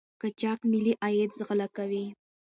[0.21, 2.05] قاچاق ملي عاید غلا کوي.